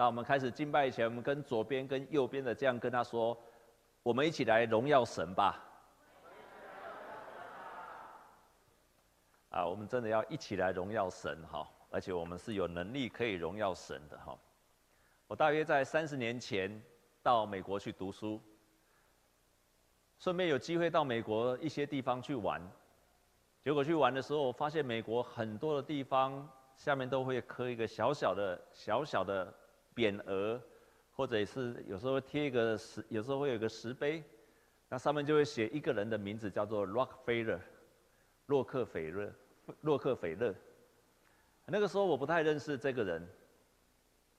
[0.00, 3.38] 那我们开始敬拜以前，我们跟左边跟右边的这样跟他说
[4.02, 5.62] ：“我们一起来荣耀神吧！”
[9.52, 11.68] 啊，我们真的要一起来荣耀神哈！
[11.90, 14.34] 而且我们是有能力可以荣耀神的哈。
[15.26, 16.82] 我大约在三十年前
[17.22, 18.40] 到美国去读书，
[20.18, 22.58] 顺便有机会到美国一些地方去玩。
[23.62, 29.52] 结果去玩的时候，发现美国很多的地方下面都会刻一个小小的、小小的
[29.94, 30.60] 匾额，
[31.12, 34.22] 或者是有时候会贴一个石，有时候会有一个石碑，
[34.88, 37.60] 那上面就会写一个人的名字，叫做 Rockefeller。
[38.46, 39.32] 洛克菲勒，
[39.82, 40.52] 洛克菲勒。
[41.66, 43.24] 那个时候我不太认识这个人，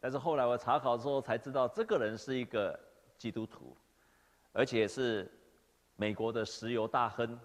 [0.02, 2.78] 但是后来我查考之后才知道，这个人是一个
[3.18, 3.74] 基督徒，
[4.52, 5.32] 而且是
[5.96, 7.40] 美国的石油大亨。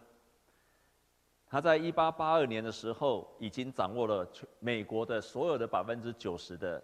[1.46, 4.28] 他在一八八二年的时候，已经掌握了
[4.58, 6.82] 美国的所有的百分之九十的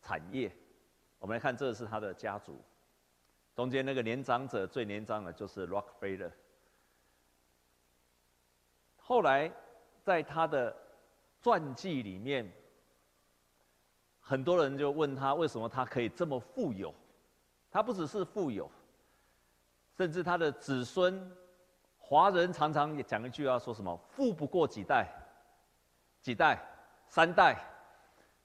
[0.00, 0.48] 产业。
[1.24, 2.62] 我们来看，这是他的家族，
[3.54, 6.30] 中间那个年长者最年长的就是洛克菲勒。
[8.98, 9.50] 后来，
[10.02, 10.76] 在他的
[11.40, 12.52] 传记里面，
[14.20, 16.94] 很多人就问他为什么他可以这么富有。
[17.70, 18.70] 他不只是富有，
[19.96, 21.34] 甚至他的子孙，
[21.96, 25.08] 华人常常也讲一句话，说什么“富不过几代”，
[26.20, 26.62] 几代，
[27.08, 27.56] 三代，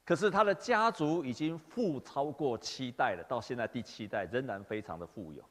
[0.10, 5.44] 可是他的家族已经富超过七代了，到现在第七代仍然非常的富有。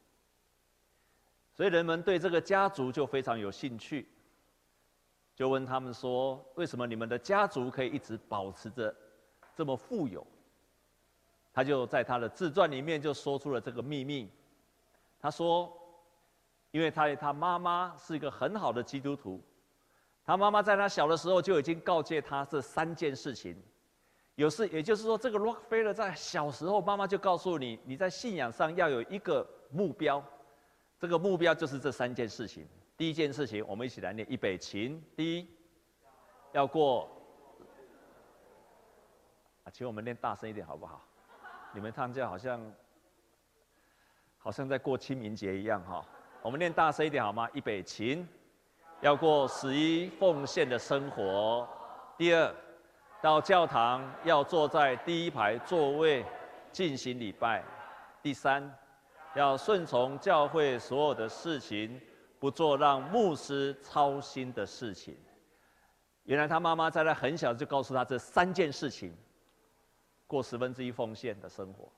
[1.54, 4.08] 所以人们对这个家族就非常有兴趣。
[5.36, 8.92] 就问他们说：“为什么你们的家族可以一直保持着
[9.54, 10.26] 这么富有？”
[11.54, 14.28] 他就在他的自传里面就说出了这个秘密。
[15.20, 15.72] 他说
[16.72, 19.40] ：“因为他他妈妈是一个很好的基督徒，
[20.24, 23.56] 他妈妈在他小的时候就已经告诫他这三件事情。
[24.38, 30.24] 有事，也就是说，这个洛克菲勒在小时候，妈妈就告诉你，你在信仰上要有一个目标，
[30.96, 32.64] 这个目标就是这三件事情。”
[32.96, 35.02] 第一件事情，我们一起来念，预备起。
[35.16, 35.48] 第一，
[36.52, 37.10] 要过
[39.64, 41.04] 啊，请我们念大声一点好不好？
[41.74, 42.72] 你们看这样好像
[44.38, 46.06] 好像在过清明节一样哈。
[46.42, 47.48] 我们念大声一点好吗？
[47.54, 48.24] 预备起，
[49.00, 51.68] 要过十一奉献的生活。
[52.16, 52.54] 第二，
[53.20, 56.24] 到教堂要坐在第一排座位
[56.72, 57.64] 进行礼拜。
[58.22, 58.72] 第三，
[59.34, 62.00] 要顺从教会所有的事情。
[62.40, 65.16] 不做让牧师操心的事情。
[66.22, 69.12] 原来他妈妈在他很小就告诉他这三件事情，
[70.24, 71.90] 过十分之一奉献的生活。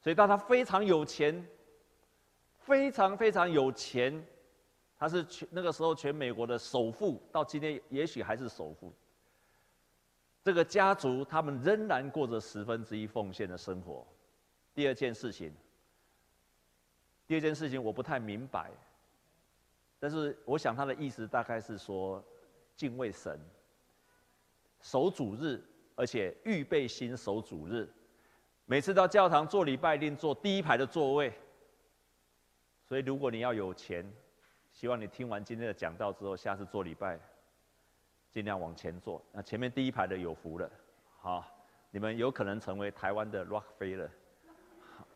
[0.00, 1.46] 所以当他非常有钱，
[2.56, 4.26] 非常非常有钱，
[4.98, 8.90] 他是全那个时候全美国的首富，到今天也许还是首富。
[10.42, 14.06] 这个家族他们仍然过着十分之一奉献的生活。
[14.74, 15.52] 第二件事情，
[17.26, 18.70] 第二件事情我不太明白。
[19.98, 22.24] 但是我想他的意思大概是说，
[22.74, 23.38] 敬畏神，
[24.80, 25.62] 守主日，
[25.94, 27.86] 而且预备心守主日，
[28.64, 31.30] 每次到教堂做礼拜，一定坐第一排的座位。
[32.88, 34.10] 所以如果你要有钱，
[34.72, 37.20] 希望你听完今天的讲道之后，下次做礼拜，
[38.32, 39.22] 尽量往前坐。
[39.32, 40.70] 那前面第一排的有福了，
[41.18, 41.44] 好，
[41.90, 44.08] 你们有可能成为台湾的洛克菲勒。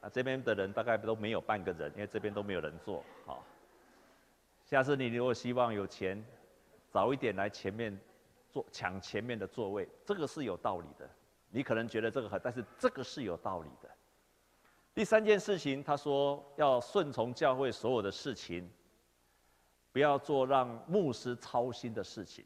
[0.00, 3.44] 啊，这边的人大概都没有半个人，因为这边都没有人坐，好。
[4.64, 6.22] 下次你如果希望有钱，
[6.90, 7.98] 早一点来前面
[8.50, 11.08] 坐抢前面的座位，这个是有道理的。
[11.50, 13.88] 你可能觉得这个很，但是这个是有道理的。
[14.94, 18.68] 第三件事情，他说要顺从教会所有的事情，
[19.92, 22.44] 不要做让牧师操心的事情。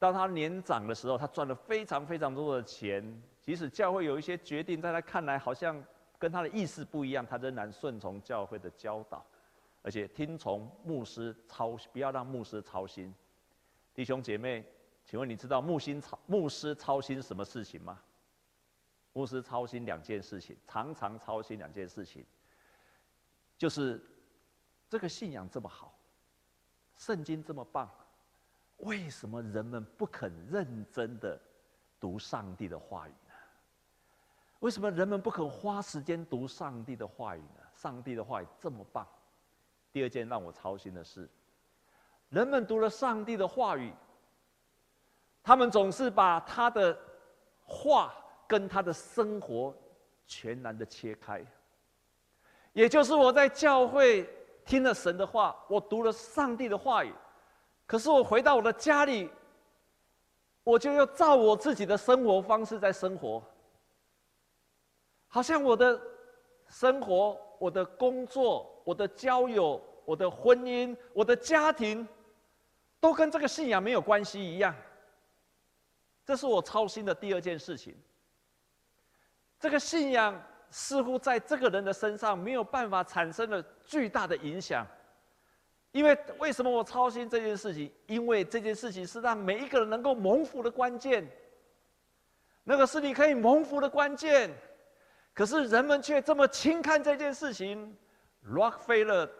[0.00, 5.80] 当他年长的时候，他赚了非常非常多的钱，即使教会有一些决定，在他看来好像
[6.18, 9.22] 跟他的意思不一样，他仍然顺从教会的教导。
[9.82, 13.14] 而且听从牧师操，不要让牧师操心。
[13.92, 14.64] 弟兄姐妹，
[15.04, 18.00] 请问你知道牧心操牧师操心什么事情吗？
[19.12, 22.24] 牧师操心两件事情，常常操心两件事情，
[23.58, 24.02] 就是
[24.88, 25.94] 这个信仰这么好，
[26.96, 27.90] 圣经这么棒，
[28.80, 31.40] 为什么人们不肯认真的
[31.98, 33.34] 读上帝的话语呢？
[34.60, 37.60] 为什么人们不肯花时间读上帝的话语呢？
[37.74, 39.06] 上帝的话语这么棒。
[39.92, 41.28] 第二件让我操心的事，
[42.28, 43.92] 人们读了上帝的话语，
[45.42, 46.96] 他们总是把他的
[47.64, 48.14] 话
[48.46, 49.74] 跟他的生活
[50.26, 51.44] 全然的切开。
[52.72, 54.28] 也就是我在教会
[54.64, 57.12] 听了神的话，我读了上帝的话语，
[57.90, 59.28] 可是我回到我的家里，
[60.62, 63.42] 我就要照我自己的生活方式在生活。
[65.26, 66.00] 好像我的
[66.68, 72.06] 生活、我的工作、我的交友、我的婚姻、我的家庭，
[73.00, 74.72] 都跟这个信仰没有关系一样。
[76.24, 77.92] 这是我操心的第二件事情。
[79.58, 80.40] 这个信仰
[80.70, 84.86] 似乎在这个人的身上没有办法产生了巨大的影响。
[85.92, 87.92] 因为为什么我操心这件事情？
[88.06, 91.26] 因为这件事情是让每一个人能够蒙福的关键。
[92.62, 94.50] 那个是你可以蒙福的关键。
[95.34, 97.96] 可是人们却这么轻看这件事情。
[98.42, 99.30] 洛克菲勒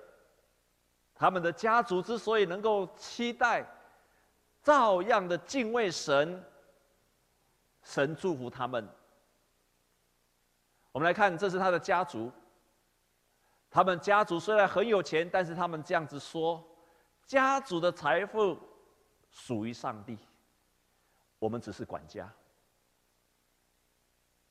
[1.14, 3.64] 他们的家族之所以能够期待，
[4.62, 6.44] 照样的敬畏神，
[7.82, 8.86] 神祝福他们。
[10.92, 12.30] 我们来看，这是他的家族。
[13.70, 16.62] 他们家族虽然很有钱，但是他们这样子说：
[17.24, 18.58] 家族的财富
[19.30, 20.18] 属于上帝，
[21.38, 22.30] 我们只是管家。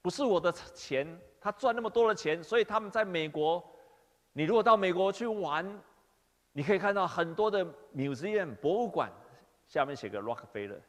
[0.02, 3.62] 不是我的钱，他赚那么多的钱，所以他们在美国，
[4.32, 5.78] 你如果到美国去玩，
[6.54, 9.12] 你可以看到很多的 museum 博物馆，
[9.68, 10.80] 下面写个 Rockefeller，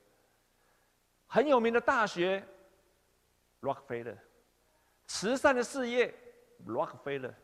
[1.27, 2.47] 很有名的大学
[3.61, 4.17] ，Rockefeller，
[5.09, 6.15] 慈善的事业
[6.65, 7.35] ，Rockefeller，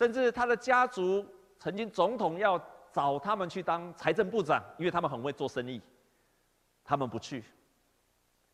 [0.00, 1.22] 甚至他的家族
[1.58, 2.58] 曾经总统要
[2.90, 5.78] 找他们去当财政部长，因为他们很会做生意，
[6.82, 7.44] 他们不去。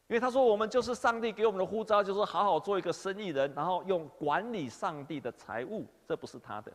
[0.09, 6.73] 因为他说，我们就是上帝给我们的呼召，就是好好做一个生意人，然后用管理上帝的财物，这不是他的，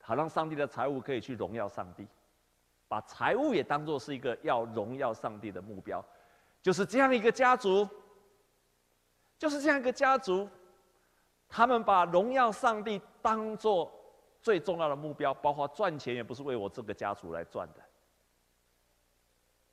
[0.00, 2.06] 好让上帝的财物可以去荣耀上帝，
[2.88, 6.02] 把财物也当作是一个要荣耀上帝的目标，
[6.62, 7.86] 就是这样一个家族，
[9.38, 10.48] 就是这样一个家族，
[11.54, 13.92] 他们把荣耀上帝当做
[14.40, 17.82] 最重要的目标，包括赚钱也不是为我这个家族来赚的，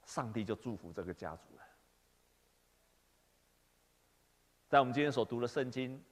[0.04, 1.64] 上帝就祝福这个家族了。
[4.68, 6.04] 在我们今天所读的圣经，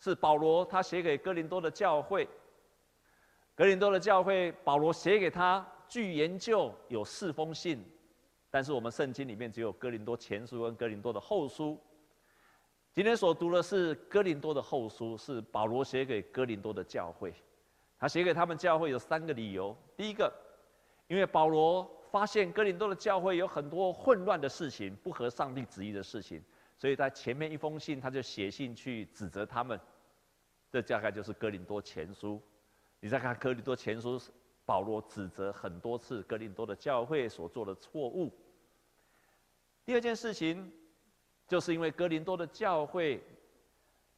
[0.00, 2.28] 是保罗他写给哥林多的教会。
[3.54, 7.88] 哥林多的教会，保罗写给他，据研究有四封信，
[8.50, 11.80] 但是我们圣经里面只有哥林多前书跟哥林多的后书。
[12.98, 17.32] 今天所读的是哥林多的后书，是保罗写给哥林多的教会。
[17.96, 20.28] 他写给他们教会有三个理由：第一个，
[21.06, 26.42] 因为保罗发现哥林多的教会有很多混乱的事情，不合上帝旨意的事情。
[26.76, 29.78] 所以在前面一封信，他就写信去指责他们。
[30.68, 32.42] 这大概就是哥林多前书。
[32.98, 34.20] 你再看哥林多前书，
[34.64, 38.36] 保罗指责很多次哥林多的教会所做的错误。
[39.86, 40.72] 第二件事情，
[41.48, 43.20] 就是因为哥林多的教会，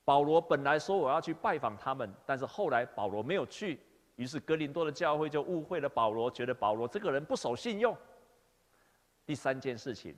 [0.05, 3.79] 保罗本来说我要去拜访他们，但是后来保罗没有去，
[4.17, 7.97] 于是哥林多的教会就误会了保罗，觉得保罗这个人不守信用。
[9.25, 10.15] 第三件事情。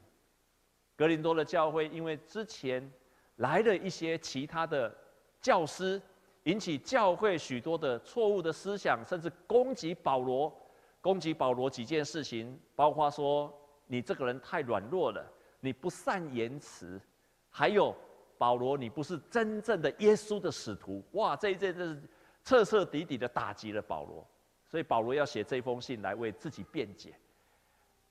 [0.96, 2.90] 格林多的教会因为之前
[3.36, 4.94] 来了一些其他的
[5.40, 6.00] 教师，
[6.44, 10.52] 引起教会许多的错误的思想，甚至攻击保罗，
[11.00, 13.52] 攻击保罗几件事情，包括说
[13.86, 15.24] 你这个人太软弱了，
[15.64, 17.00] 你不善言辞，
[17.48, 17.94] 还有
[18.36, 21.00] 保罗你不是真正的耶稣的使徒。
[21.12, 22.02] 哇，这一件真是
[22.42, 24.26] 彻彻底底的打击了保罗，
[24.66, 27.14] 所以保罗要写这封信来为自己辩解。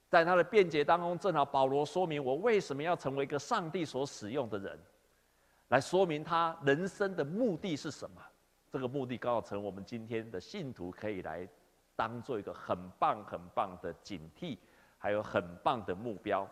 [0.07, 4.79] 在他的辩解当中，正好保罗说明我为什么要成为一个上帝所使用的人，
[5.67, 8.21] 来说明他人生的目的是什么。
[8.69, 11.45] 这个目的刚好成我们今天的信徒可以来
[11.97, 14.57] 当做一个很棒很棒的警惕，
[14.97, 16.49] 还有很棒的目标。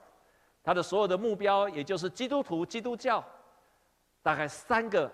[0.63, 3.23] 他的所有的目标，也就是基督徒、基督教，
[4.21, 5.11] 大概三个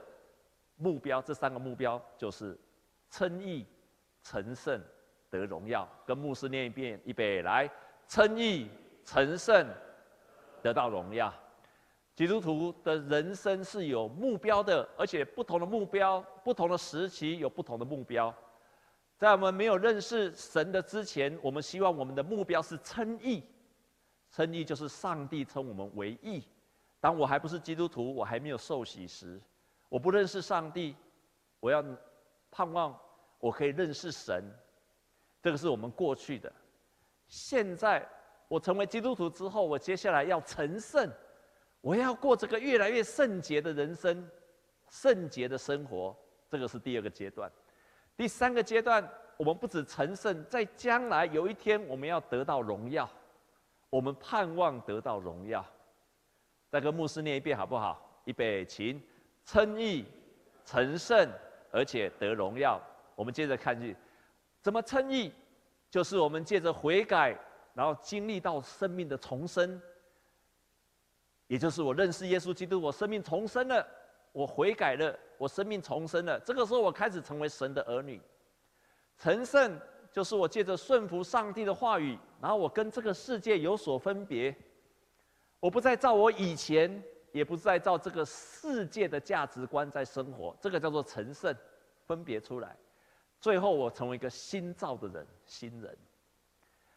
[0.75, 1.21] 目标。
[1.21, 2.57] 这三个目标就是
[3.09, 3.65] 称义、
[4.23, 4.81] 成圣、
[5.29, 5.87] 得荣耀。
[6.05, 7.69] 跟牧师念一遍，预备来。
[8.07, 8.69] 称义、
[9.03, 9.67] 成圣、
[10.61, 11.33] 得到荣耀。
[12.15, 18.33] 基督徒的人生是有目标的，而且不同的目标、不同的时期有不同的目标。
[19.17, 23.43] 在我们没有认识神的之前，我们希望我们的目标是称义。
[24.35, 26.43] 称义就是上帝称我们为义。
[26.99, 29.39] 当我还不是基督徒，我还没有受洗时，
[29.87, 30.93] 我不认识上帝，
[31.61, 31.81] 我要
[32.51, 32.99] 盼望
[33.39, 34.43] 我可以认识神。
[35.41, 36.51] 这个是我们过去的。
[37.29, 38.05] 现在
[38.49, 41.09] 我成为基督徒之后，我接下来要成圣，
[41.79, 44.29] 我要过这个越来越圣洁的人生，
[44.89, 46.13] 圣洁的生活，
[46.49, 47.49] 这个是第二个阶段。
[48.17, 53.09] 第三个阶段，我们不止成圣，在将来有一天我们要得到荣耀，
[53.89, 55.65] 我们盼望得到荣耀。
[56.69, 58.01] 再跟牧师念一遍好不好？
[58.25, 59.01] 预备，请
[59.45, 60.05] 称义、
[60.65, 61.29] 成圣，
[61.71, 62.81] 而且得荣耀。
[63.15, 63.95] 我们接着看去，
[64.61, 65.31] 怎么称义？
[65.89, 67.37] 就是我们借着悔改，
[67.73, 69.81] 然后经历到生命的重生，
[71.47, 73.87] 也就是我认识耶稣基督，我生命重生了，
[74.33, 76.37] 我悔改了，我生命重生了。
[76.41, 78.19] 这个时候，我开始成为神的儿女。
[79.17, 79.79] 成圣
[80.15, 84.55] 就是我借着顺服上帝的话语，然后我跟这个世界有所分别。
[85.59, 87.03] 我不再照我以前，
[87.33, 90.55] 也不再照这个世界的价值观在生活。
[90.61, 91.53] 这个叫做成圣，
[92.07, 92.77] 分别出来。
[93.41, 95.97] 最后，我成为一个新造的人，新人。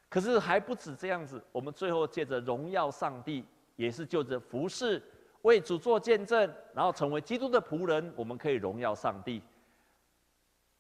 [0.09, 3.45] 可是还不止这样子，我们最后借着荣耀上帝，
[3.75, 5.03] 也是就着服侍，
[5.43, 9.43] 为主做见证，然后成为基督的仆人，我们可以荣耀上帝。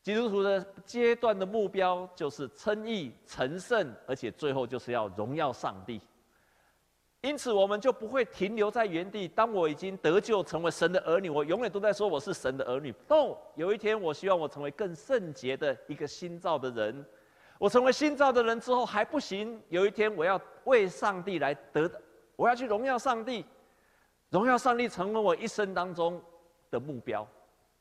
[0.08, 6.00] 基督徒的阶段的目标就是称义、成圣，而且最后就是要荣耀上帝。
[7.20, 9.28] 因此，我们就不会停留在原地。
[9.28, 12.90] 当我已经得救，成为神的儿女，我永远都在说我是神的儿女。
[13.06, 17.04] 不，有一天，我希望我成为更圣洁的一个新造的人。
[17.58, 21.86] 我成为新造的人之后还不行，有一天我要为上帝来得，
[22.34, 23.44] 我要去荣耀上帝，
[24.30, 26.18] 荣耀上帝成为我一生当中
[26.70, 27.28] 的目标，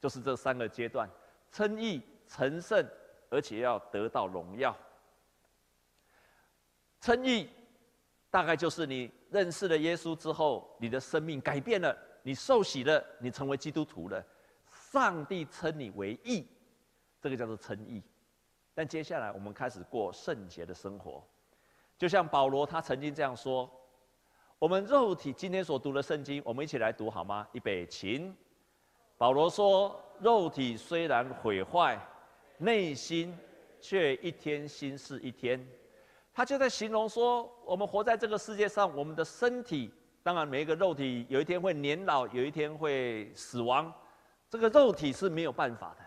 [0.02, 1.10] 就是这三个阶段：
[1.54, 2.86] 称义、成圣，
[3.30, 4.76] 而且要得到荣耀。
[7.00, 7.50] 称义
[8.30, 14.24] 大概就是你认识了耶稣之后，你的生命改变了，你受洗了，你成为基督徒了，
[14.92, 16.46] 上帝称你为义，
[17.22, 18.04] 这个叫做称义。
[18.74, 21.24] 但接下来我们开始过圣洁的生活，
[21.98, 23.72] 就像保罗他曾经这样说
[24.60, 28.32] ：“我们肉体今天所读的圣经，我们一起来读好吗？”预备，起。
[29.18, 32.00] 保罗说：“肉体虽然毁坏，
[32.58, 33.38] 内心
[33.80, 35.66] 却一天心事一天。”
[36.34, 43.92] 他就在形容说：“我们活在这个世界上，我们的身体，当然每一个肉体有一天会年老，有一天会死亡，
[44.50, 46.06] 这个肉体是没有办法的，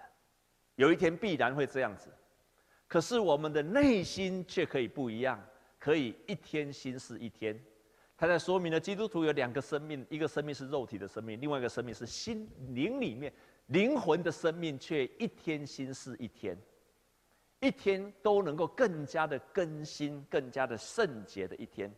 [0.76, 2.08] 有一天必然会这样子。”
[2.86, 5.40] 可是我们的内心却可以不一样，
[5.78, 7.56] 可以一天心事一天。
[8.16, 13.32] 他在说明了基督徒有两个生命，一个生命是肉体的生命，另外一个生命是心灵里面
[13.70, 16.56] 灵魂的生命，却一天新似一天，
[17.58, 21.92] 一天都能够更加的更新，更加的圣洁的一天。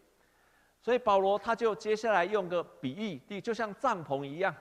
[0.80, 4.54] 所以保罗他就接下来用个比喻，就像帐篷一样，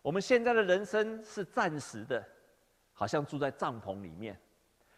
[0.00, 2.24] 我们现在的人生是暂时的，
[2.92, 4.38] 好像住在帐篷里面。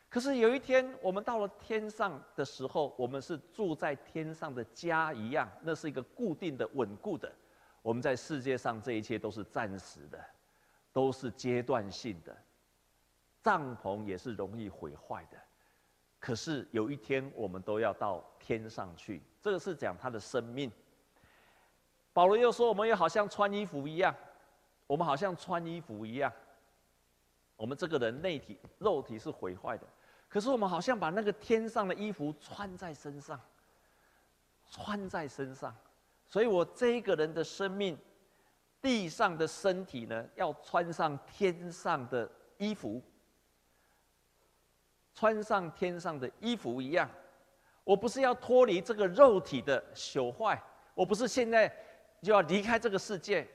[0.08, 7.30] 可是有一天，我们到了天上的时候，我们是住在天上的家一样，那是一个固定的、稳固的。
[7.82, 10.24] 我们在世界上这一切都是暂时的，
[10.98, 12.36] 都是阶段性的。
[13.40, 15.38] 帐篷也是容易毁坏的，
[16.18, 19.22] 可是有一天我们都要到天上去。
[19.40, 20.72] 这个是讲他的生命。
[22.12, 24.12] 保罗又说，我们又好像穿衣服一样，
[24.88, 26.32] 我们好像穿衣服一样，
[27.54, 29.86] 我们这个人内体、肉体是毁坏的。
[30.28, 33.40] 可是我们好像把那个天上的衣服穿在身上，
[34.68, 35.72] 穿在身上，
[36.26, 37.96] 所以我这一个人的生命，
[38.80, 43.02] 地上的身体呢，要穿上天上的衣服，
[45.14, 47.08] 穿上天上的衣服一样。
[47.84, 50.62] 我不是要脱离这个肉体的朽坏，
[50.94, 51.74] 我不是现在
[52.22, 53.48] 就要离开这个世界，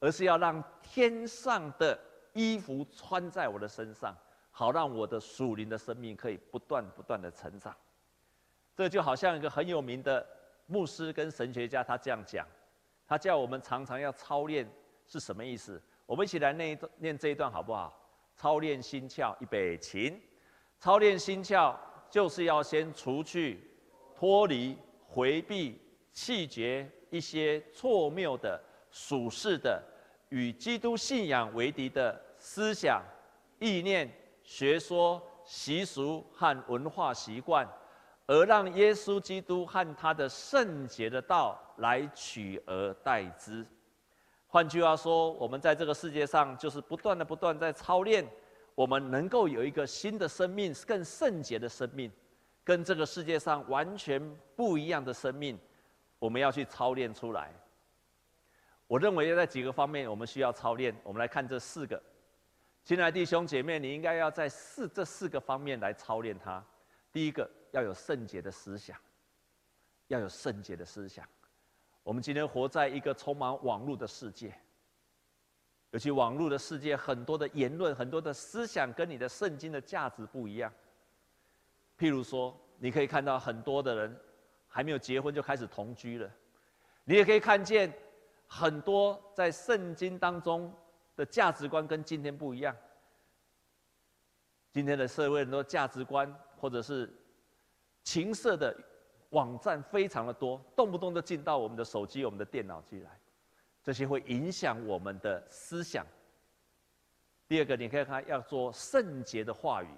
[0.00, 1.98] 而是要让天上的
[2.32, 4.16] 衣服穿在我的身上。
[4.56, 7.74] 好让我的属灵的生命可以不断不断的成长，
[8.76, 10.24] 这就好像一个很有名的
[10.66, 12.46] 牧师跟神学家，他这样讲，
[13.14, 14.68] 他叫我们常常要操练
[15.06, 15.80] 是什么意思？
[16.04, 17.96] 我们一起来念一段，念这一段好不好？
[18.34, 20.20] 操练心窍，预备起。
[20.80, 21.76] 操练心窍
[22.10, 23.70] 就是要先除去、
[24.16, 25.80] 脱离、回避、
[26.10, 29.80] 弃绝一些错谬的、属世的、
[30.30, 33.00] 与基督信仰为敌的思想、
[33.60, 34.12] 意念。
[34.42, 37.64] 学说、习俗和文化习惯，
[38.26, 43.66] 而让耶稣基督和他的圣洁的道来取而代之。
[44.46, 48.24] 换句话说，我们在这个世界上，就是不断的、不断在操练，
[48.74, 52.10] 我们能够有一个新的生命，更圣洁的生命，
[52.62, 54.22] 跟这个世界上完全
[54.56, 55.58] 不一样的生命，
[56.18, 57.52] 我们要去操练出来。
[58.86, 60.94] 我认为要在几个方面，我们需要操练。
[61.02, 62.00] 我们来看这四个。
[62.84, 66.62] 亲爱的弟兄姐妹，你应该要在四这四个方面来操练它。
[67.10, 68.96] 第一个，要有圣洁的思想，
[70.06, 71.28] 要有圣洁的思想。
[72.04, 74.54] 我们今天活在一个充满网络的世界，
[75.90, 80.72] 尤其网络的世界，很多的言论、很多的思想跟你的圣经的价值不一样。
[81.98, 84.16] 譬如说，你可以看到很多的人
[84.68, 86.30] 还没有结婚就开始同居了，
[87.02, 87.92] 你也可以看见
[88.46, 90.72] 很多在圣经当中。
[91.16, 92.76] 的价值观跟今天不一样。
[94.72, 97.08] 今天的社会很多价值观或者是
[98.04, 98.76] 情色的
[99.30, 103.10] 网站非常的多，动不动就进到我们的手机、我们的电脑进来，
[103.82, 106.06] 这些会影响我们的思想，
[107.48, 109.88] 第二个，你可以看要做圣洁的话语，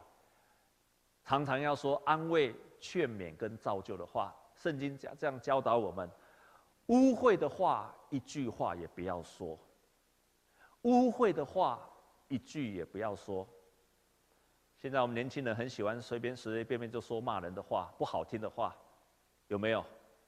[1.24, 4.34] 常常要说安慰、劝勉跟造就的话。
[4.54, 6.08] 圣经讲这样教导我们：
[6.86, 9.58] 污秽的话一句话也不要说，
[10.82, 11.78] 污秽的话
[12.28, 13.46] 一句也不要说。
[14.76, 18.76] 现在我们年轻人很喜欢随便随随便便就说骂人的话、不好听的话，
[19.48, 19.84] 有没有？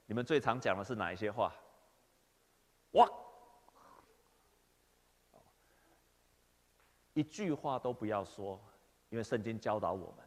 [0.07, 1.55] 你们最常讲的是哪一些话？
[2.93, 3.09] 哇！
[7.13, 8.59] 一句话都不要说，
[9.11, 10.25] 因为圣经教导我们，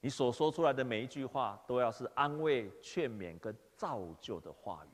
[0.00, 4.88] 你所说出来的每一句话都要是安慰、劝勉跟造就的话语。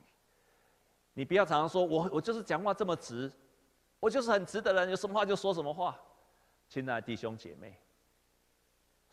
[1.12, 3.30] 你不要常常说我我就是讲话这么直，
[4.00, 5.96] 我就是很直的人，有什么话就说什么话。
[6.68, 7.78] 亲爱的弟兄姐妹，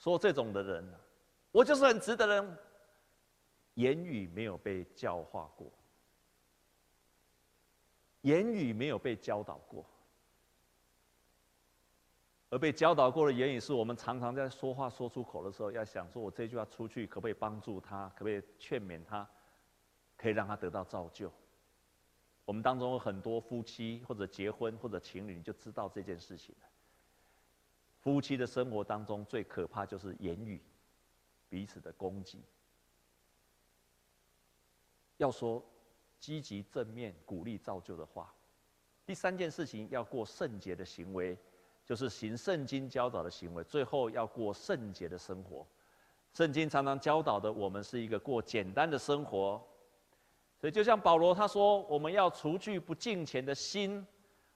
[0.03, 0.85] 说这种的人，
[1.49, 2.57] 我就是很直的人，
[3.75, 5.71] 言语没有被教化过，
[8.19, 9.85] 言语没有被教导过。
[12.49, 18.09] 而被教导过的言语，是我们常常在说话说出口的时候，要想说：我这句话出去，可不可以帮助他？
[18.09, 19.25] 可不可以劝勉他？
[20.17, 21.31] 可以让他得到造就？
[22.43, 26.67] 我们当中有很多夫妻，或者结婚，或者情侣，你就知道这件事情了。
[28.03, 30.61] 夫妻的生活当中，最可怕就是言语，
[31.49, 32.43] 彼此的攻击。
[35.17, 35.63] 要说
[36.19, 38.31] 积极正面、鼓励造就的话。
[39.05, 41.37] 第三件事情，要过圣洁的行为。
[41.85, 45.67] 就是行圣经教导的行为，最后要过圣洁的生活。
[46.33, 49.61] 圣经常常教导的，我们是一个过简单的生活。
[50.61, 54.07] 所以，就像保罗他说，我们要除去不敬虔的心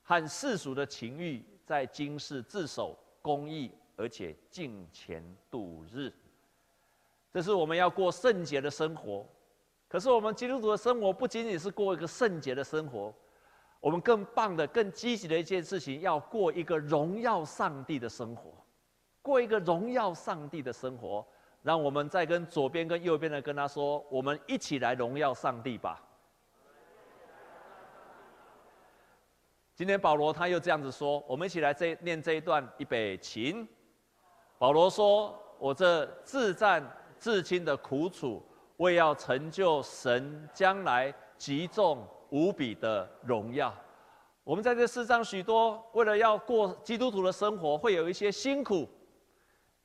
[0.04, 6.14] 和世俗的情欲，在今世自守公义，而且敬虔度日。
[7.34, 9.26] 这是我们要过圣洁的生活。
[9.90, 13.14] 可是，我们基督徒的生活不仅仅是过一个圣洁的生活。
[13.82, 18.54] 我们更棒的、更积极的一件事情，要过一个荣耀上帝的生活，
[19.22, 21.26] 过一个荣耀上帝的生活。
[21.64, 26.02] 让我们再跟左边跟右边的跟他说：“我们一起来荣耀上帝吧。”
[29.78, 33.56] 今天保罗他又这样子说：“我们一起来这念这一段，预备起。”
[34.58, 36.84] 保罗说：“我这自战
[37.20, 38.44] 自轻的苦楚，
[38.78, 43.74] 为要成就神将来极重。”无比的荣耀，
[44.44, 48.86] 我们在这世上许多为了要过基督徒的生活，会有一些辛苦，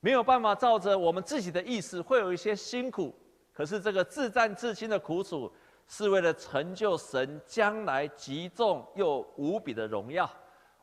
[0.00, 3.14] 没有办法照着我们自己的意思，会有一些辛苦。
[3.52, 5.52] 可是这个自战自轻的苦楚，
[5.94, 10.28] 是为了成就神将来极重又无比的荣耀。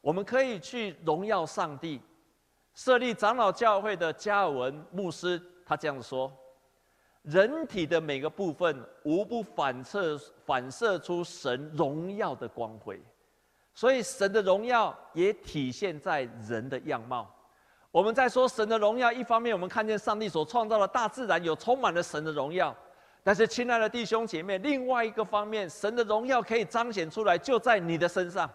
[0.02, 2.00] 我们可以去荣耀上帝。
[2.76, 6.32] 设立长老教会的加尔文牧师，他这样说。
[7.24, 13.02] 人体的每个部分无不反射反射出神荣耀的光辉，
[13.74, 17.28] 所以神的荣耀也体现在人的样貌。
[17.90, 22.76] 我们在说神的荣耀，一方面我们看见上帝所创造的大自然有充满了神的荣耀，
[23.24, 28.50] 但是亲爱的弟兄姐妹，另外一个方面，神的荣耀可以彰显出来，就在你的身上，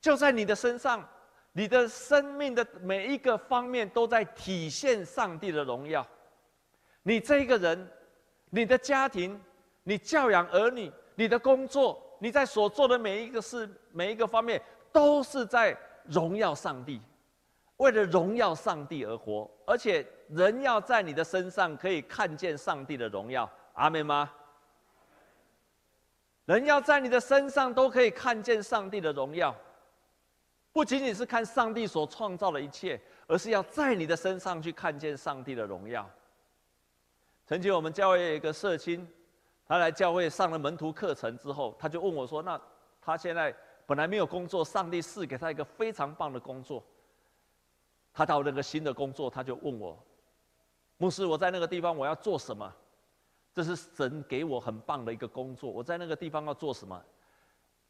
[0.00, 1.06] 就在你的身上，
[1.52, 6.06] 你的生命的每一个方面都在体现上帝的荣耀。
[7.02, 7.88] 你这一个人，
[8.50, 9.40] 你的家庭，
[9.84, 14.60] 你教养儿女，你的工作，你在所做的每一个事、每一个方面，
[14.90, 17.00] 都是在荣耀上帝，
[17.78, 24.30] 为了荣耀上帝而活，而且人要在你的身上可以看见上帝的荣耀，阿门吗？
[26.44, 29.54] 人要在你的身上都可以看见上帝的荣耀，
[30.72, 36.08] 不仅仅是看上帝所创造的一切，而是要在你的身上去看见上帝的荣耀。
[37.46, 39.06] 曾经我们教会有一个社青，
[39.66, 42.60] 他来教会上了门徒课程之后，他就问我说：“那
[43.00, 43.54] 他现在
[43.86, 46.82] 本来没有工作，上帝赐给他一个非常棒的工作。
[48.18, 49.96] 他到那个新的工作，他就问我，
[50.96, 52.74] 牧师，我在那个地方我要做什么？
[53.54, 57.00] 这是神给我很棒的一个工作，我在那个地方要做什么？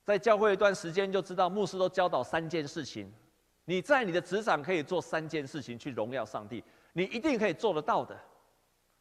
[0.04, 3.10] 在教会一段时间就知道，牧师都教导三件事情，
[3.64, 6.62] 你在你的职场可以做三件事情去荣耀上帝，
[6.92, 8.14] 你一定可以做得到的。”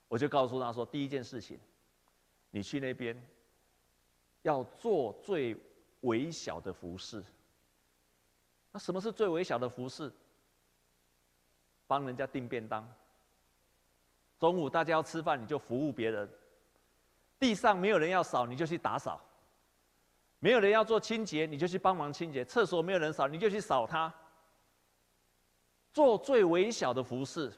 [0.08, 1.60] 我就告诉他说：“第一件事情，
[2.52, 3.22] 你去那边
[4.44, 5.58] 要做最
[6.00, 7.22] 微小的服侍。
[8.72, 10.10] 那什么是最微小的服侍？
[11.88, 12.88] 帮人家订便当。
[14.38, 16.30] 中午大家要吃饭，你就服务别人。
[17.40, 19.20] 地上没有人要扫，你就去打扫。
[20.40, 22.46] 没有人要做清洁，你就去帮忙清洁。
[22.46, 24.14] 厕所没有人扫，你就去扫它。
[25.92, 27.52] 做最微小的服侍。”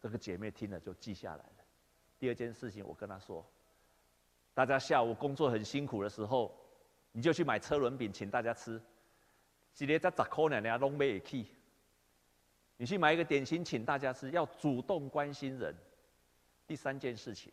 [0.00, 1.64] 这个姐妹听了就记下来了。
[2.20, 3.44] 第二件事情，我跟她说：
[4.54, 6.56] 大家下午工作很辛苦的时候，
[7.10, 8.80] 你就去买车轮饼请大家吃。
[9.78, 11.48] 一个才十块呢，拢买得起。
[12.78, 15.74] 你去买一个点心，请大家吃，要主动关心人。
[16.64, 17.52] 第三件事情，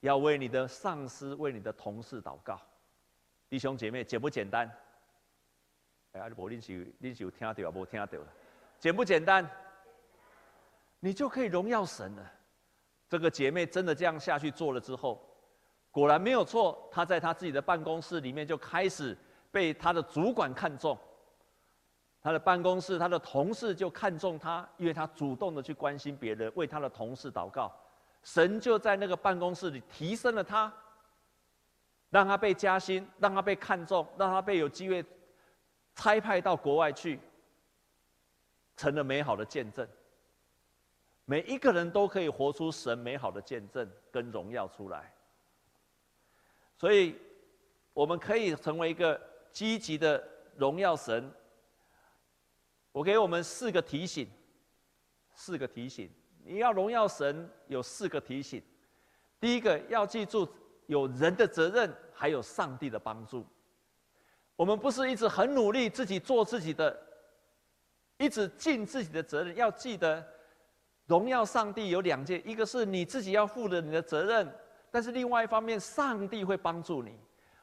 [0.00, 2.60] 要为你的上司、为你的同事祷告。
[3.50, 4.66] 弟兄姐妹，简不简单？
[6.12, 7.70] 哎，阿伯，你是你是有听到啊？
[7.74, 8.08] 无听到？
[8.78, 9.48] 简不简单？
[11.00, 12.32] 你就可以荣耀神了。
[13.06, 15.22] 这个姐妹真的这样下去做了之后，
[15.90, 16.88] 果然没有错。
[16.90, 19.16] 她在她自己的办公室里面就开始
[19.50, 20.98] 被她的主管看中，
[22.20, 27.72] 他的办公室、他的同事就看中他，因为他主动的去关心别人，为他的同事祷告。
[28.22, 30.70] 神就在那个办公室里提升了他，
[32.10, 35.04] 让他被加薪，让他被看中，让他被有机会
[35.94, 37.20] 差派到国外去，
[38.76, 39.88] 成了美好的见证。
[41.24, 45.14] 每一个人都可以活出神美好的见证跟荣耀出来，
[46.76, 47.16] 所以
[47.94, 49.18] 我们可以成为一个
[49.52, 50.22] 积极的
[50.56, 51.32] 荣耀神。
[52.98, 54.28] 我给我们四个提醒，
[55.32, 56.10] 四个提醒，
[56.44, 58.60] 你要荣耀神有四个提醒。
[59.38, 60.48] 第一个要记住，
[60.86, 63.46] 有人的责任，还有上帝的帮助。
[64.56, 67.00] 我们不是一直很努力自己做自己的，
[68.16, 70.26] 一直尽自己的责任，要记得。
[71.06, 74.52] 荣耀上帝有两件，一个是你自己要负的你的责任，
[74.90, 77.16] 但是另外一方面，上帝会帮助你。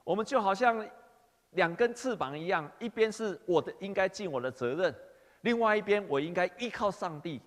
[0.06, 0.90] 我们就好像
[1.50, 4.96] 两根翅膀一样，一边是我的应该尽我的责任，
[5.46, 7.40] 另外一边我应该依靠上帝。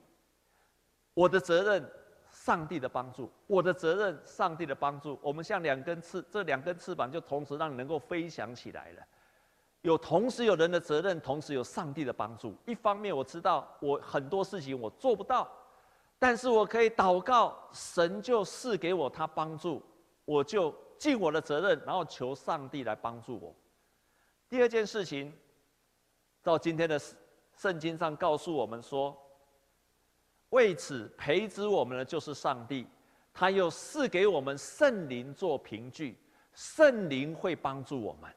[1.15, 1.91] 我的责任，
[2.31, 5.19] 上帝的帮助；我的责任，上帝的帮助。
[5.21, 9.03] 我们像两根翅，这两根翅膀就同时让你能够飞翔起来了。
[9.81, 12.57] 有同时有人的责任，同时有上帝的帮助。
[12.67, 15.51] 一方面我知道我很多事情我做不到。
[16.21, 19.83] 但是我可以祷告，神就赐给我他帮助，
[20.25, 23.53] 我就尽我的责任，然后求上帝来帮助我。
[24.49, 25.33] 第二件事情，
[26.45, 27.01] 到今天的
[27.59, 29.15] 圣经上告诉我们说，
[30.49, 32.87] 为此培植我们的就是上帝，
[33.35, 36.17] 他又赐给我们圣灵做凭据，
[36.55, 38.33] 圣灵会帮助我们，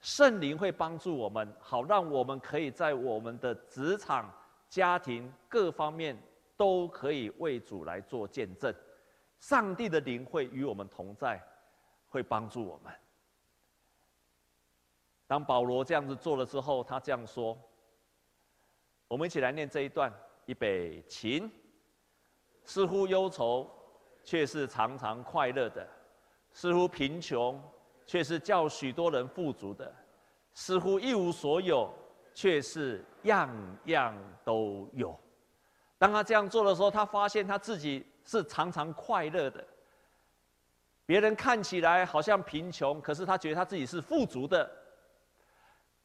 [0.00, 4.32] 圣灵会帮助我们，好让我们可以在我们的职场、
[4.70, 6.16] 家庭各方面。
[6.58, 8.74] 都可以为主来做见证，
[9.40, 11.38] 上帝的灵会与我们同在，
[12.08, 12.90] 会帮助我们。
[15.26, 17.54] 当保罗这样子做了之后，他这样说
[19.08, 20.12] ：“我们一起来念这一段，
[20.46, 21.48] 预备起，
[22.64, 23.70] 似乎忧愁，
[24.24, 25.86] 却是常常快乐的；
[26.52, 27.62] 似乎贫穷，
[28.04, 29.86] 却是叫许多人富足的；
[30.54, 31.92] 似乎一无所有，
[32.34, 33.48] 却是样
[33.84, 35.18] 样都有。”
[35.98, 39.64] 当他这样做的时候，他发现他自己是常常快乐的。
[41.06, 44.68] 别人看起来好像贫穷，可是他觉得他自己是富足的。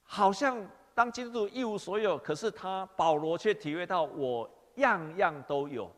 [0.03, 5.91] 好像当基督徒一无所有，可是他保罗却体会到我样样都有。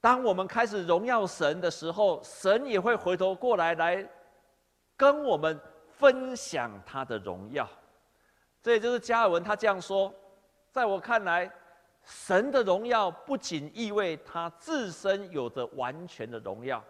[0.00, 4.08] 当我们开始荣耀神的时候，神也会回头过来来
[4.96, 5.60] 跟我们
[5.98, 7.68] 分享他的荣耀。
[8.62, 10.12] 这也就是加尔文他这样说，
[10.70, 11.50] 在我看来。
[12.02, 16.82] 神的荣耀不仅意味他自身有着完全的荣耀，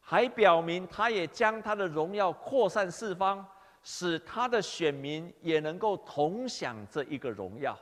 [0.00, 3.44] 还表明他也将他的荣耀扩散四方，
[3.84, 7.78] 使他的选民也能够同享这一个荣耀。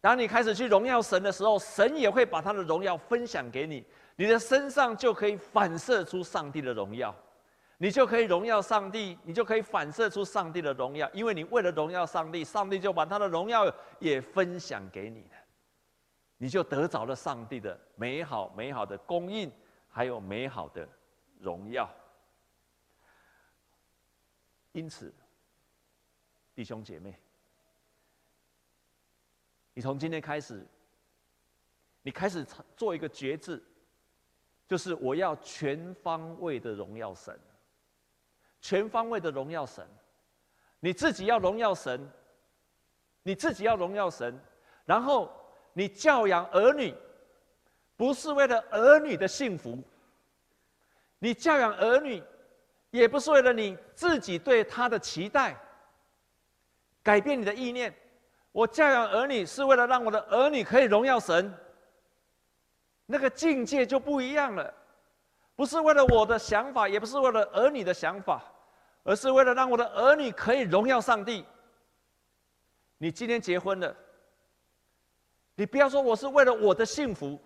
[0.00, 3.84] 当你开始去荣耀神的时候，神也会把他的荣耀分享给你，
[4.16, 7.14] 你的身上就可以反射出上帝的荣耀，
[7.76, 15.36] 你就可以荣耀上帝，你就可以反射出上帝的荣耀，因为你为了荣耀上帝，上帝就把他的荣耀也分享给你了。
[16.38, 19.50] 你就得着了上帝的美好、美好的供应，
[19.90, 20.88] 还有美好的
[21.40, 21.90] 荣耀。
[24.72, 25.12] 因此，
[26.54, 27.14] 弟兄姐妹，
[29.74, 30.66] 你从今天开始，
[32.02, 33.62] 你开始做一个决志，
[34.66, 37.38] 就是我要全方位的荣耀神，
[38.60, 39.86] 全方位的荣耀神。
[40.80, 42.08] 你自己要荣耀神，
[43.22, 44.38] 你自己要荣耀神，
[44.84, 45.34] 然后。
[45.74, 46.92] 你教养儿女，
[47.96, 49.78] 不是为了儿女的幸福；
[51.20, 52.20] 你教养儿女，
[52.90, 55.56] 也不是为了你自己对他的期待。
[57.02, 57.94] 改变你的意念，
[58.52, 61.52] 我教养儿女是为了让我的儿女可以荣耀神。
[63.06, 64.74] 那个境界就不一样了，
[65.56, 68.42] 不是为了我的想法，也不是为了儿女的想法，
[69.04, 71.44] 而是为了让我的儿女可以荣耀上帝。
[72.98, 73.96] 你今天结婚了。
[75.54, 77.40] 你不要说我是为了我的幸福，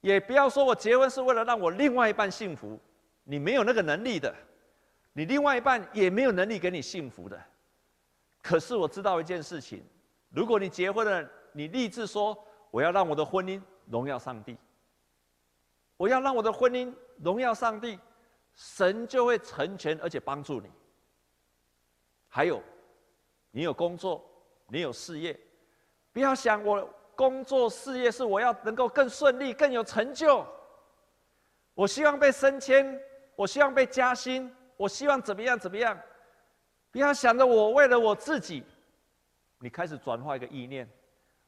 [0.00, 2.80] 也不要说我结婚是为了让我另外一半幸福，
[3.24, 4.34] 你没有那个能力的，
[5.12, 7.40] 你另外一半也没有能力给你幸福的。
[8.42, 9.84] 可是我知道一件事情：
[10.30, 12.36] 如果你结婚了，你立志说
[12.70, 14.56] 我要让我的婚姻荣耀上帝，
[15.96, 17.98] 我要让我的婚姻荣耀上帝，
[18.54, 20.68] 神就会成全而且帮助你。
[22.28, 22.60] 还有，
[23.50, 24.24] 你有工作，
[24.66, 25.38] 你有事业，
[26.12, 30.44] 不要想我工作事业是我要能够更顺利、更有成就。
[31.74, 33.00] 我希望被升迁，
[33.42, 36.00] 我希望被加薪，我希望怎么样怎么样。
[36.92, 38.62] 不要想着我为了我自己，
[39.58, 40.88] 你开始转化一个意念，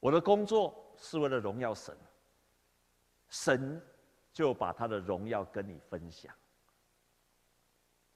[0.01, 1.97] 我的工作是为了荣耀神，
[3.29, 3.81] 神
[4.33, 6.35] 就把他的荣耀跟你分享。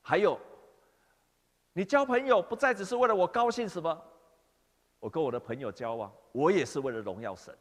[0.02, 0.36] 还有，
[1.72, 4.04] 你交朋友不再只是为了我高兴什么，
[4.98, 7.56] 我跟我的朋友交往，我也是为了荣耀神。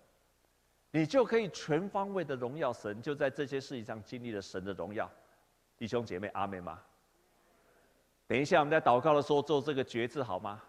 [0.90, 5.08] 你就可以全方位的荣耀神，就在这些事情上经历了神的荣耀。
[5.78, 6.82] 弟兄姐妹，阿门吗？
[8.26, 10.62] 等一下我们在祷告的时候做这个决志好吗？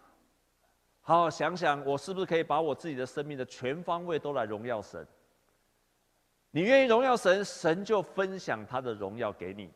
[1.00, 5.06] 好好想想，我是不是可以把我自己的生命的全方位都来荣耀神？
[6.50, 9.70] 你愿意荣耀神，神就分享他的荣耀给你。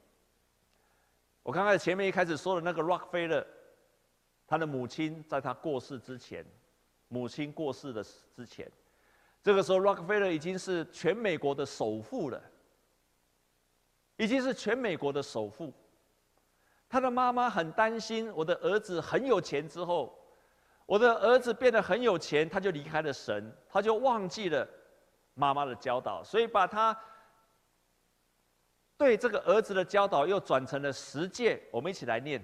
[1.43, 3.45] 我刚才前面一开始说的那个 Rockefeller，
[4.47, 6.45] 他的母亲在他过世之前，
[7.09, 8.05] 母亲过世的
[8.37, 8.71] 之前。
[9.43, 12.41] 这个时候，Rockefeller 已经是全美国的首富了，
[14.23, 15.73] 已经是全美国的首富。
[16.89, 20.17] 他的妈妈很担心，我的儿子很有钱之后，
[20.87, 24.65] 我的儿子变得很有钱，他就离开了神，他就忘记了
[25.35, 26.97] 妈妈的教导，所以把他
[28.97, 31.61] 对这个儿子的教导又转成了十诫。
[31.73, 32.41] 我们一起来念，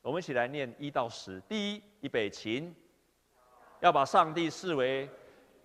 [0.00, 1.40] 我们一起来念一到十。
[1.48, 2.72] 第一，以北秦，
[3.80, 5.10] 要把上帝视为。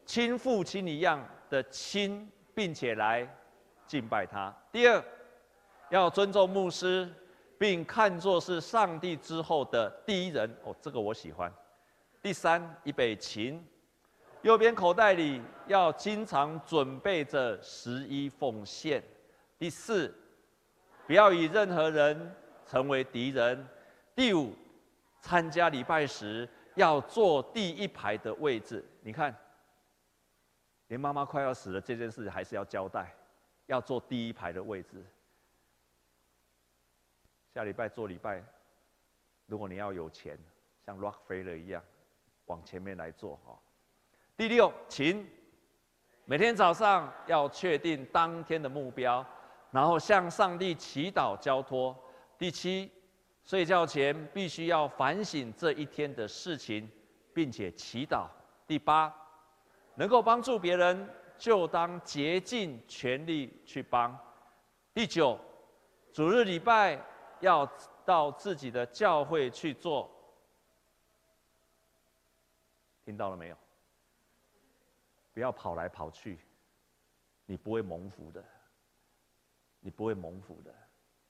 [0.06, 3.32] 亲父亲一样的亲，并且来
[3.86, 4.52] 敬拜他。
[4.72, 5.04] 第二，
[5.90, 7.08] 要尊重牧师，
[7.58, 10.50] 并看作是上帝之后的第一人。
[10.64, 11.52] 哦，这个我喜欢。
[12.22, 13.60] 第三，预备起，
[14.42, 19.04] 右边口袋里要经常准备着十一奉献。
[19.58, 20.14] 第四，
[21.08, 23.68] 不要与任何人成为敌人。
[24.16, 24.54] 第五，
[25.22, 28.84] 参加礼拜时要坐第一排的位置。
[29.02, 29.36] 你看。
[30.88, 33.16] 连妈妈快要死了这件事还是要交代，
[33.68, 35.06] 要坐第一排的位置。
[37.60, 38.42] 下礼拜做礼拜，
[39.46, 40.40] 如果你要有钱，
[40.86, 41.84] 像 Rockefeller 一样，
[42.46, 43.60] 往前面来做哈。
[44.38, 45.28] 第六，请
[46.24, 49.26] 每天早上要确定当天的目标，
[49.72, 51.94] 然后向上帝祈祷交托。
[52.38, 52.90] 第七，
[53.44, 56.90] 睡觉前必须要反省这一天的事情，
[57.34, 58.26] 并且祈祷。
[58.66, 59.14] 第八。
[59.96, 64.18] 能够帮助别人，就当竭尽全力去帮。
[64.94, 65.38] 第九，
[66.14, 66.98] 主日礼拜
[67.40, 67.66] 要
[68.06, 70.10] 到自己的教会去做。
[73.04, 73.58] 听到了没有？
[75.34, 76.40] 不要跑来跑去，
[77.46, 78.44] 你不会蒙福的。
[79.80, 80.74] 你不会蒙福的。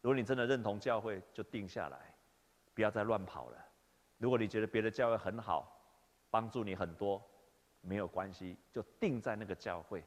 [0.02, 2.16] 如果你真的认同教会，就定下来，
[2.74, 3.66] 不要再乱跑了。
[4.18, 5.72] 如果你觉得别的教会很好，
[6.30, 7.24] 帮助你很多。
[7.82, 10.04] 没有关系，就定在那个教会，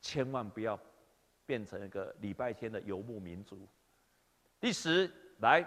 [0.00, 0.78] 千万不要
[1.44, 3.66] 变成一个礼拜天的游牧民族。
[4.60, 5.64] 第十，来，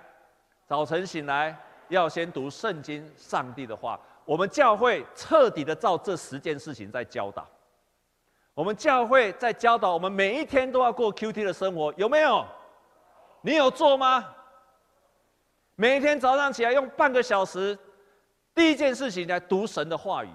[0.65, 1.55] 早晨醒来
[1.89, 3.99] 要先读圣经，上帝的话。
[4.23, 7.45] 我们教会彻底的照这十件事情在教导。
[8.53, 12.45] 我们教会在教导我们每一天都要过 QT 的生活，有没有？
[13.41, 14.33] 你有做吗？
[15.75, 17.77] 每一天早上起来用半个小时，
[18.53, 20.29] 第一件事情来读神的话语。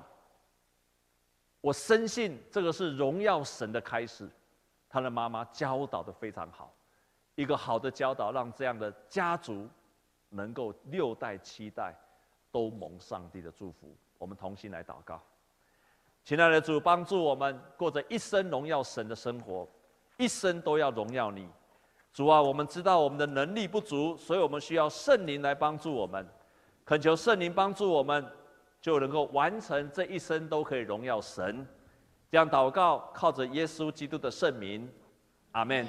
[1.63, 4.29] 我深信这个是荣耀神的开始，
[4.87, 6.71] 他的妈妈教导的非常好，
[7.41, 9.67] 一个好的教导让这样的家族
[10.29, 11.95] 能够六代七代
[12.53, 13.97] 都蒙上帝的祝福。
[14.19, 15.23] 我们同心来祷告，
[16.25, 19.67] 亲爱的主，帮助我们过着一生荣耀神的生活，
[20.19, 21.49] 一生都要荣耀你。
[22.13, 26.27] 主啊，我们知道我们的能力不足，所以我们需要圣灵来帮助我们，
[26.85, 28.25] 恳求圣灵帮助我们。
[28.83, 31.67] 就能够完成这一生都可以荣耀神，
[32.31, 34.91] 这样祷告，靠着耶稣基督的圣名，
[35.53, 35.87] 阿门。